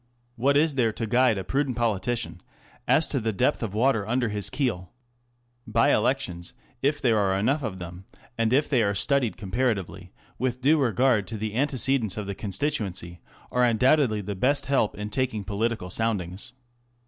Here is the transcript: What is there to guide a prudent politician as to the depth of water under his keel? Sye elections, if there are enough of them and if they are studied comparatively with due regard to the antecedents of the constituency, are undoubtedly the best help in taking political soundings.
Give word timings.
What 0.35 0.57
is 0.57 0.73
there 0.73 0.91
to 0.93 1.05
guide 1.05 1.37
a 1.37 1.43
prudent 1.43 1.77
politician 1.77 2.41
as 2.87 3.07
to 3.09 3.19
the 3.19 3.31
depth 3.31 3.61
of 3.61 3.75
water 3.75 4.07
under 4.07 4.29
his 4.29 4.49
keel? 4.49 4.91
Sye 5.71 5.93
elections, 5.93 6.53
if 6.81 6.99
there 6.99 7.19
are 7.19 7.37
enough 7.37 7.61
of 7.61 7.77
them 7.77 8.05
and 8.35 8.51
if 8.51 8.67
they 8.67 8.81
are 8.81 8.95
studied 8.95 9.37
comparatively 9.37 10.11
with 10.39 10.59
due 10.59 10.81
regard 10.81 11.27
to 11.27 11.37
the 11.37 11.53
antecedents 11.53 12.17
of 12.17 12.25
the 12.25 12.33
constituency, 12.33 13.19
are 13.51 13.63
undoubtedly 13.63 14.21
the 14.21 14.33
best 14.33 14.65
help 14.65 14.97
in 14.97 15.11
taking 15.11 15.43
political 15.43 15.91
soundings. 15.91 16.53